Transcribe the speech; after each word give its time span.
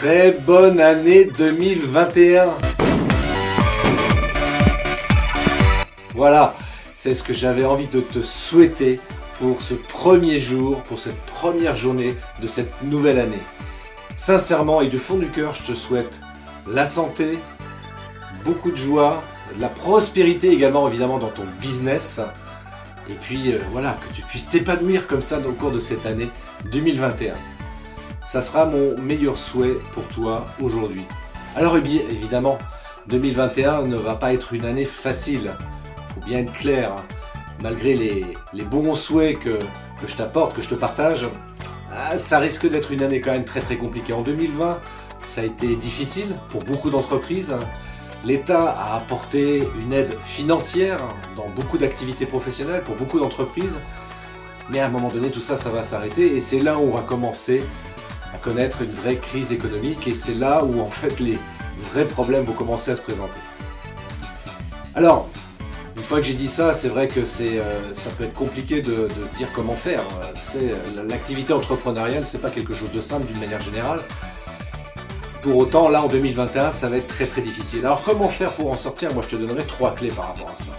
Très 0.00 0.32
bonne 0.32 0.80
année 0.80 1.26
2021 1.26 2.54
Voilà, 6.14 6.54
c'est 6.94 7.12
ce 7.12 7.22
que 7.22 7.34
j'avais 7.34 7.66
envie 7.66 7.86
de 7.86 8.00
te 8.00 8.22
souhaiter 8.22 8.98
pour 9.38 9.60
ce 9.60 9.74
premier 9.74 10.38
jour, 10.38 10.82
pour 10.84 10.98
cette 10.98 11.20
première 11.26 11.76
journée 11.76 12.16
de 12.40 12.46
cette 12.46 12.82
nouvelle 12.82 13.18
année. 13.18 13.42
Sincèrement 14.16 14.80
et 14.80 14.88
du 14.88 14.96
fond 14.96 15.18
du 15.18 15.26
cœur, 15.26 15.54
je 15.54 15.70
te 15.70 15.74
souhaite 15.76 16.18
la 16.66 16.86
santé, 16.86 17.32
beaucoup 18.42 18.70
de 18.70 18.78
joie, 18.78 19.22
la 19.58 19.68
prospérité 19.68 20.50
également 20.50 20.88
évidemment 20.88 21.18
dans 21.18 21.28
ton 21.28 21.44
business. 21.60 22.22
Et 23.10 23.14
puis 23.20 23.52
euh, 23.52 23.58
voilà, 23.70 23.98
que 24.00 24.14
tu 24.14 24.22
puisses 24.22 24.48
t'épanouir 24.48 25.06
comme 25.06 25.20
ça 25.20 25.40
dans 25.40 25.50
le 25.50 25.54
cours 25.56 25.72
de 25.72 25.80
cette 25.80 26.06
année 26.06 26.30
2021. 26.72 27.34
Ça 28.24 28.42
sera 28.42 28.66
mon 28.66 28.96
meilleur 29.02 29.38
souhait 29.38 29.78
pour 29.92 30.04
toi 30.08 30.46
aujourd'hui. 30.62 31.04
Alors 31.56 31.76
évidemment, 31.76 32.58
2021 33.08 33.82
ne 33.82 33.96
va 33.96 34.14
pas 34.14 34.32
être 34.32 34.52
une 34.52 34.64
année 34.64 34.84
facile. 34.84 35.52
Faut 36.14 36.26
bien 36.26 36.40
être 36.40 36.52
clair. 36.52 36.92
Hein. 36.92 37.02
Malgré 37.62 37.94
les, 37.94 38.64
bons 38.64 38.94
souhaits 38.94 39.38
que, 39.38 39.58
que 40.00 40.06
je 40.06 40.16
t'apporte, 40.16 40.54
que 40.54 40.62
je 40.62 40.68
te 40.68 40.74
partage, 40.74 41.26
ah, 41.92 42.16
ça 42.18 42.38
risque 42.38 42.68
d'être 42.68 42.92
une 42.92 43.02
année 43.02 43.20
quand 43.20 43.32
même 43.32 43.44
très 43.44 43.60
très 43.60 43.76
compliquée. 43.76 44.12
En 44.12 44.22
2020, 44.22 44.78
ça 45.22 45.40
a 45.40 45.44
été 45.44 45.74
difficile 45.76 46.28
pour 46.50 46.62
beaucoup 46.62 46.90
d'entreprises. 46.90 47.54
L'État 48.24 48.70
a 48.70 48.96
apporté 48.96 49.66
une 49.84 49.92
aide 49.92 50.14
financière 50.24 51.00
dans 51.36 51.48
beaucoup 51.48 51.78
d'activités 51.78 52.26
professionnelles 52.26 52.82
pour 52.82 52.94
beaucoup 52.94 53.18
d'entreprises. 53.18 53.78
Mais 54.70 54.78
à 54.78 54.86
un 54.86 54.88
moment 54.88 55.08
donné, 55.08 55.30
tout 55.30 55.40
ça, 55.40 55.56
ça 55.56 55.70
va 55.70 55.82
s'arrêter 55.82 56.36
et 56.36 56.40
c'est 56.40 56.60
là 56.60 56.78
où 56.78 56.82
on 56.82 56.94
va 56.94 57.02
commencer 57.02 57.62
connaître 58.38 58.82
une 58.82 58.92
vraie 58.92 59.16
crise 59.16 59.52
économique 59.52 60.06
et 60.08 60.14
c'est 60.14 60.34
là 60.34 60.64
où 60.64 60.80
en 60.80 60.90
fait 60.90 61.20
les 61.20 61.38
vrais 61.92 62.04
problèmes 62.04 62.44
vont 62.44 62.52
commencer 62.52 62.90
à 62.90 62.96
se 62.96 63.02
présenter. 63.02 63.40
Alors, 64.94 65.28
une 65.96 66.02
fois 66.02 66.18
que 66.20 66.26
j'ai 66.26 66.34
dit 66.34 66.48
ça, 66.48 66.74
c'est 66.74 66.88
vrai 66.88 67.08
que 67.08 67.20
euh, 67.20 67.94
ça 67.94 68.10
peut 68.10 68.24
être 68.24 68.32
compliqué 68.32 68.82
de, 68.82 69.08
se 69.26 69.34
dire 69.36 69.48
comment 69.54 69.74
faire. 69.74 70.02
l'activité 71.06 71.52
entrepreneuriale, 71.52 72.26
c'est 72.26 72.40
pas 72.40 72.50
quelque 72.50 72.74
chose 72.74 72.90
de 72.90 73.00
simple 73.00 73.26
d'une 73.26 73.38
manière 73.38 73.60
générale. 73.60 74.00
Pour 75.42 75.56
autant, 75.56 75.88
là 75.88 76.02
en 76.02 76.08
2021, 76.08 76.70
ça 76.70 76.88
va 76.88 76.96
être 76.96 77.06
très 77.06 77.26
très 77.26 77.42
difficile. 77.42 77.86
Alors 77.86 78.02
comment 78.02 78.28
faire 78.28 78.52
pour 78.52 78.70
en 78.70 78.76
sortir? 78.76 79.12
Moi 79.14 79.22
je 79.28 79.36
te 79.36 79.40
donnerai 79.40 79.64
trois 79.64 79.94
clés 79.94 80.10
par 80.10 80.28
rapport 80.28 80.50
à 80.50 80.56
ça. 80.56 80.72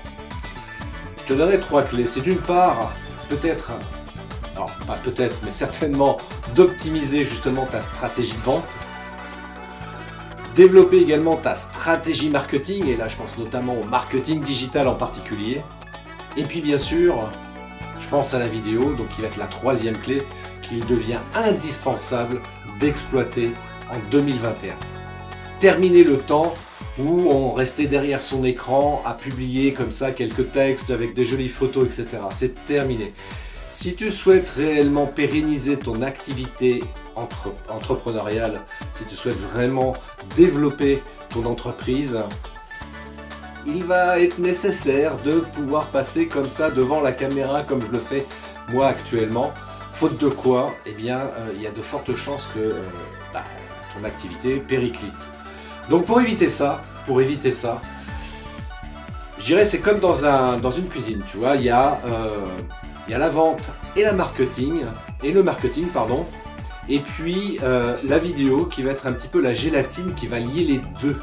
Je 1.24 1.34
te 1.34 1.38
donnerai 1.38 1.60
trois 1.60 1.84
clés. 1.84 2.06
C'est 2.06 2.22
d'une 2.22 2.38
part, 2.38 2.92
peut-être, 3.30 3.72
alors 4.62 4.86
pas 4.86 4.98
peut-être, 5.04 5.38
mais 5.44 5.52
certainement, 5.52 6.18
d'optimiser 6.56 7.24
justement 7.24 7.66
ta 7.66 7.82
stratégie 7.82 8.34
de 8.34 8.44
vente. 8.44 8.68
Développer 10.56 10.98
également 10.98 11.38
ta 11.38 11.56
stratégie 11.56 12.30
marketing, 12.30 12.88
et 12.88 12.96
là 12.96 13.08
je 13.08 13.16
pense 13.16 13.38
notamment 13.38 13.74
au 13.74 13.84
marketing 13.86 14.42
digital 14.42 14.88
en 14.88 14.96
particulier. 14.96 15.62
Et 16.38 16.44
puis 16.44 16.62
bien 16.62 16.78
sûr, 16.78 17.16
je 18.00 18.08
pense 18.10 18.34
à 18.34 18.40
la 18.40 18.48
vidéo, 18.48 18.94
donc 18.94 19.10
qui 19.10 19.22
va 19.22 19.28
être 19.28 19.38
la 19.38 19.46
troisième 19.46 19.98
clé, 19.98 20.22
qu'il 20.62 20.86
devient 20.86 21.20
indispensable 21.34 22.40
d'exploiter 22.80 23.50
en 23.90 23.98
2021. 24.12 24.74
Terminer 25.60 26.04
le 26.04 26.18
temps 26.18 26.54
où 27.00 27.30
on 27.32 27.52
restait 27.54 27.88
derrière 27.88 28.22
son 28.22 28.44
écran 28.44 29.02
à 29.06 29.14
publier 29.14 29.74
comme 29.74 29.92
ça 29.92 30.12
quelques 30.12 30.52
textes 30.52 30.92
avec 30.92 31.14
des 31.14 31.26
jolies 31.26 31.50
photos, 31.50 31.86
etc. 31.86 32.24
C'est 32.34 32.66
terminé. 32.66 33.14
Si 33.74 33.96
tu 33.96 34.12
souhaites 34.12 34.50
réellement 34.50 35.08
pérenniser 35.08 35.78
ton 35.78 36.02
activité 36.02 36.84
entrepreneuriale, 37.70 38.62
si 38.94 39.06
tu 39.06 39.16
souhaites 39.16 39.40
vraiment 39.54 39.94
développer 40.36 41.02
ton 41.30 41.46
entreprise, 41.46 42.20
il 43.66 43.84
va 43.84 44.20
être 44.20 44.40
nécessaire 44.40 45.16
de 45.24 45.40
pouvoir 45.40 45.88
passer 45.88 46.28
comme 46.28 46.50
ça 46.50 46.70
devant 46.70 47.02
la 47.02 47.12
caméra 47.12 47.64
comme 47.64 47.82
je 47.84 47.92
le 47.92 48.00
fais 48.00 48.26
moi 48.70 48.88
actuellement. 48.88 49.52
Faute 49.94 50.18
de 50.18 50.30
quoi, 50.30 50.74
eh 50.86 50.94
bien, 50.94 51.20
euh, 51.20 51.54
il 51.56 51.62
y 51.62 51.68
a 51.68 51.72
de 51.72 51.82
fortes 51.82 52.16
chances 52.16 52.50
que 52.56 52.60
euh, 52.60 52.82
bah, 53.34 53.44
ton 53.94 54.04
activité 54.04 54.56
périclite. 54.56 55.14
Donc 55.90 56.06
pour 56.06 56.20
éviter 56.20 56.50
ça, 56.50 56.82
pour 57.06 57.22
éviter 57.22 57.52
ça, 57.52 57.80
je 59.38 59.46
dirais 59.46 59.66
c'est 59.66 59.80
comme 59.80 60.00
dans, 60.00 60.26
un, 60.26 60.58
dans 60.58 60.72
une 60.72 60.88
cuisine, 60.88 61.24
tu 61.30 61.38
vois, 61.38 61.56
il 61.56 61.64
y, 61.64 61.70
a, 61.70 62.00
euh, 62.06 62.46
il 63.08 63.12
y 63.12 63.14
a 63.14 63.18
la 63.18 63.30
vente 63.30 63.62
et 63.96 64.04
la 64.04 64.14
marketing, 64.14 64.84
et 65.24 65.32
le 65.32 65.44
marketing, 65.44 65.88
pardon, 65.88 66.26
et 66.90 67.00
puis 67.00 67.60
euh, 67.64 67.96
la 68.04 68.18
vidéo 68.18 68.66
qui 68.66 68.84
va 68.84 68.92
être 68.92 69.08
un 69.08 69.14
petit 69.14 69.28
peu 69.28 69.42
la 69.42 69.54
gélatine 69.54 70.14
qui 70.14 70.28
va 70.28 70.40
lier 70.40 70.64
les 70.64 70.82
deux, 71.02 71.18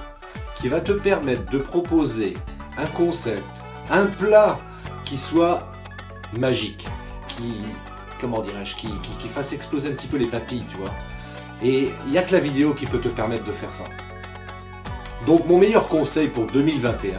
qui 0.57 0.69
va 0.69 0.81
te 0.81 0.93
permettre 0.93 1.51
de 1.51 1.59
proposer 1.59 2.35
un 2.79 2.87
concept, 2.87 3.45
un 3.91 4.07
plat 4.07 4.59
qui 5.05 5.17
soit 5.17 5.71
magique, 6.39 6.87
qui, 7.29 7.55
comment 8.21 8.43
dirais-je, 8.43 8.77
qui, 8.77 8.89
qui, 8.89 9.11
qui 9.21 9.29
fasse 9.29 9.53
exploser 9.53 9.89
un 9.89 9.93
petit 9.93 10.09
peu 10.09 10.17
les 10.17 10.27
papilles, 10.27 10.65
tu 10.71 10.77
vois. 10.77 10.93
Et 11.63 11.91
il 12.07 12.13
n'y 12.13 12.19
a 12.19 12.23
que 12.23 12.33
la 12.33 12.41
vidéo 12.41 12.73
qui 12.75 12.87
peut 12.87 12.99
te 12.99 13.09
permettre 13.09 13.45
de 13.45 13.53
faire 13.53 13.73
ça. 13.73 13.85
Donc 15.27 15.47
mon 15.47 15.59
meilleur 15.59 15.89
conseil 15.89 16.29
pour 16.29 16.47
2021, 16.47 17.17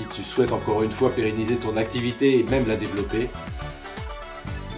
si 0.00 0.06
tu 0.06 0.22
souhaites 0.22 0.52
encore 0.52 0.82
une 0.82 0.92
fois 0.92 1.10
pérenniser 1.10 1.56
ton 1.56 1.76
activité 1.76 2.38
et 2.38 2.42
même 2.44 2.66
la 2.66 2.76
développer, 2.76 3.28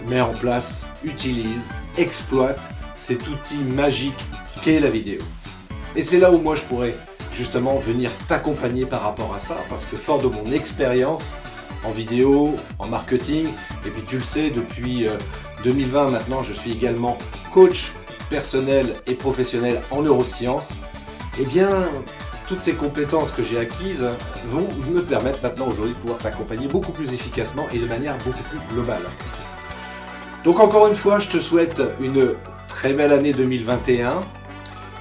mets 0.09 0.19
en 0.19 0.33
place, 0.33 0.89
utilise, 1.05 1.69
exploite 1.97 2.59
cet 2.93 3.25
outil 3.29 3.63
magique 3.63 4.17
qu'est 4.61 4.81
la 4.81 4.89
vidéo. 4.89 5.21
Et 5.95 6.01
c'est 6.01 6.19
là 6.19 6.29
où 6.29 6.39
moi 6.39 6.55
je 6.55 6.63
pourrais 6.63 6.95
justement 7.31 7.77
venir 7.77 8.11
t'accompagner 8.27 8.85
par 8.85 9.03
rapport 9.03 9.33
à 9.33 9.39
ça, 9.39 9.55
parce 9.69 9.85
que 9.85 9.95
fort 9.95 10.21
de 10.21 10.27
mon 10.27 10.51
expérience 10.51 11.37
en 11.85 11.91
vidéo, 11.91 12.55
en 12.79 12.87
marketing, 12.87 13.47
et 13.85 13.89
puis 13.91 14.03
tu 14.05 14.17
le 14.17 14.23
sais, 14.23 14.49
depuis 14.49 15.07
2020 15.63 16.07
euh, 16.07 16.11
maintenant, 16.11 16.43
je 16.43 16.51
suis 16.51 16.71
également 16.71 17.17
coach 17.53 17.93
personnel 18.29 18.93
et 19.07 19.13
professionnel 19.13 19.79
en 19.89 20.01
neurosciences, 20.01 20.77
eh 21.39 21.45
bien, 21.45 21.87
toutes 22.53 22.61
ces 22.61 22.75
compétences 22.75 23.31
que 23.31 23.41
j'ai 23.41 23.57
acquises 23.57 24.07
vont 24.45 24.67
me 24.93 25.01
permettre 25.01 25.39
maintenant 25.41 25.65
aujourd'hui 25.69 25.95
de 25.95 25.97
pouvoir 25.97 26.19
t'accompagner 26.19 26.67
beaucoup 26.67 26.91
plus 26.91 27.11
efficacement 27.11 27.65
et 27.73 27.79
de 27.79 27.87
manière 27.87 28.15
beaucoup 28.19 28.43
plus 28.43 28.59
globale. 28.71 29.01
Donc 30.43 30.59
encore 30.59 30.87
une 30.87 30.95
fois, 30.95 31.17
je 31.17 31.29
te 31.29 31.39
souhaite 31.39 31.81
une 31.99 32.35
très 32.67 32.93
belle 32.93 33.11
année 33.11 33.33
2021. 33.33 34.21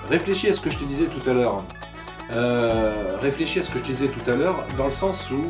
Réfléchis 0.08 0.48
à 0.48 0.54
ce 0.54 0.62
que 0.62 0.70
je 0.70 0.78
te 0.78 0.84
disais 0.84 1.08
tout 1.08 1.28
à 1.28 1.34
l'heure. 1.34 1.62
Euh, 2.30 3.18
réfléchis 3.20 3.58
à 3.60 3.64
ce 3.64 3.68
que 3.68 3.80
je 3.80 3.84
te 3.84 3.88
disais 3.88 4.08
tout 4.08 4.30
à 4.30 4.34
l'heure, 4.34 4.64
dans 4.78 4.86
le 4.86 4.91
sens 4.91 5.30
où, 5.30 5.42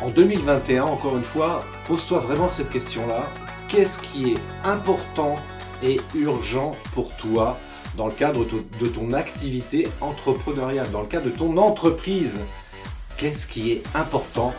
en 0.00 0.10
2021, 0.10 0.84
encore 0.84 1.16
une 1.16 1.24
fois, 1.24 1.64
pose-toi 1.88 2.20
vraiment 2.20 2.46
cette 2.46 2.70
question-là. 2.70 3.26
Qu'est-ce 3.66 4.00
qui 4.02 4.34
est 4.34 4.38
important 4.64 5.34
et 5.82 6.00
urgent 6.14 6.76
pour 6.94 7.12
toi 7.16 7.58
dans 7.98 8.06
le 8.06 8.12
cadre 8.12 8.44
de 8.44 8.86
ton 8.86 9.12
activité 9.12 9.88
entrepreneuriale, 10.00 10.88
dans 10.92 11.00
le 11.00 11.08
cadre 11.08 11.26
de 11.26 11.30
ton 11.30 11.56
entreprise. 11.58 12.38
Qu'est-ce 13.16 13.46
qui 13.46 13.72
est 13.72 13.82
important 13.92 14.54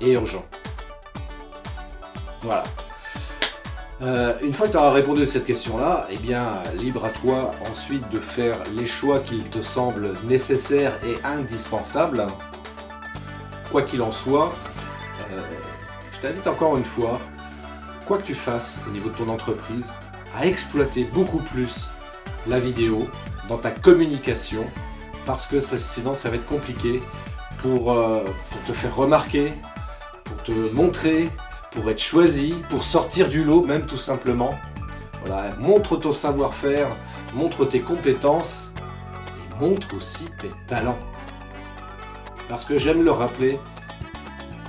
et 0.00 0.12
urgent? 0.12 0.46
Voilà. 2.42 2.62
Euh, 4.00 4.32
une 4.42 4.52
fois 4.52 4.68
que 4.68 4.72
tu 4.72 4.78
auras 4.78 4.92
répondu 4.92 5.22
à 5.22 5.26
cette 5.26 5.44
question-là, 5.44 6.06
eh 6.08 6.18
bien, 6.18 6.52
libre 6.76 7.04
à 7.04 7.08
toi 7.08 7.50
ensuite 7.68 8.08
de 8.10 8.20
faire 8.20 8.56
les 8.76 8.86
choix 8.86 9.18
qui 9.18 9.40
te 9.40 9.60
semblent 9.60 10.14
nécessaires 10.22 10.96
et 11.04 11.18
indispensables. 11.26 12.28
Quoi 13.72 13.82
qu'il 13.82 14.02
en 14.02 14.12
soit, 14.12 14.50
euh, 15.32 15.40
je 16.12 16.18
t'invite 16.20 16.46
encore 16.46 16.76
une 16.76 16.84
fois, 16.84 17.18
quoi 18.06 18.18
que 18.18 18.22
tu 18.26 18.36
fasses 18.36 18.78
au 18.86 18.90
niveau 18.92 19.08
de 19.08 19.16
ton 19.16 19.28
entreprise, 19.28 19.92
à 20.38 20.46
exploiter 20.46 21.02
beaucoup 21.12 21.42
plus 21.42 21.88
la 22.48 22.58
vidéo 22.60 22.98
dans 23.48 23.58
ta 23.58 23.70
communication 23.70 24.62
parce 25.26 25.46
que 25.46 25.60
sinon 25.60 26.14
ça 26.14 26.30
va 26.30 26.36
être 26.36 26.46
compliqué 26.46 27.00
pour, 27.58 27.92
euh, 27.92 28.24
pour 28.50 28.62
te 28.66 28.72
faire 28.72 28.94
remarquer, 28.96 29.52
pour 30.24 30.42
te 30.42 30.52
montrer, 30.72 31.28
pour 31.72 31.90
être 31.90 32.00
choisi, 32.00 32.54
pour 32.70 32.82
sortir 32.82 33.28
du 33.28 33.44
lot 33.44 33.64
même 33.64 33.86
tout 33.86 33.98
simplement. 33.98 34.50
Voilà, 35.24 35.54
montre 35.58 35.96
ton 35.96 36.12
savoir-faire, 36.12 36.88
montre 37.34 37.64
tes 37.64 37.80
compétences 37.80 38.72
et 39.26 39.60
montre 39.60 39.94
aussi 39.96 40.24
tes 40.38 40.50
talents. 40.66 40.98
Parce 42.48 42.64
que 42.64 42.78
j'aime 42.78 43.04
le 43.04 43.10
rappeler, 43.10 43.58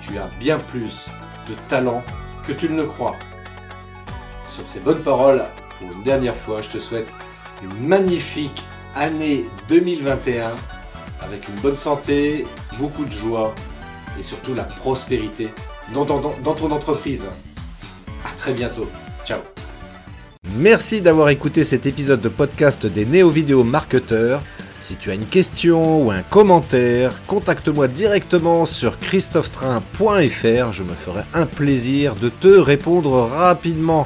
tu 0.01 0.17
as 0.17 0.27
bien 0.39 0.59
plus 0.59 1.07
de 1.47 1.53
talent 1.69 2.03
que 2.45 2.51
tu 2.51 2.67
ne 2.67 2.77
le 2.77 2.85
crois. 2.85 3.15
Sur 4.49 4.67
ces 4.67 4.81
bonnes 4.81 5.01
paroles, 5.01 5.45
pour 5.79 5.89
une 5.93 6.03
dernière 6.03 6.35
fois, 6.35 6.61
je 6.61 6.69
te 6.69 6.79
souhaite 6.79 7.07
une 7.63 7.87
magnifique 7.87 8.63
année 8.95 9.45
2021 9.67 10.51
avec 11.21 11.47
une 11.47 11.55
bonne 11.61 11.77
santé, 11.77 12.45
beaucoup 12.77 13.05
de 13.05 13.11
joie 13.11 13.53
et 14.19 14.23
surtout 14.23 14.53
la 14.53 14.63
prospérité 14.63 15.49
dans, 15.93 16.05
ton 16.05 16.71
entreprise. 16.71 17.25
À 18.25 18.35
très 18.35 18.53
bientôt. 18.53 18.87
Ciao 19.25 19.39
Merci 20.55 21.01
d'avoir 21.01 21.29
écouté 21.29 21.63
cet 21.63 21.85
épisode 21.85 22.21
de 22.21 22.29
podcast 22.29 22.85
des 22.85 23.05
néo-vidéo 23.05 23.63
marketeurs. 23.63 24.43
Si 24.79 24.95
tu 24.95 25.11
as 25.11 25.13
une 25.13 25.25
question 25.25 26.05
ou 26.05 26.11
un 26.11 26.21
commentaire, 26.21 27.25
contacte-moi 27.27 27.89
directement 27.89 28.65
sur 28.65 28.97
christophetrain.fr, 28.97 30.71
je 30.71 30.83
me 30.83 30.93
ferai 30.93 31.23
un 31.33 31.45
plaisir 31.45 32.15
de 32.15 32.29
te 32.29 32.47
répondre 32.47 33.11
rapidement. 33.29 34.05